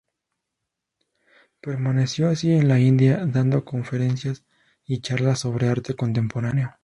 Permaneció 1.61 2.27
así 2.29 2.51
en 2.53 2.67
la 2.67 2.79
India, 2.79 3.23
dando 3.27 3.63
conferencias 3.65 4.43
y 4.83 5.01
charlas 5.01 5.37
sobre 5.41 5.69
arte 5.69 5.93
contemporáneo. 5.93 6.73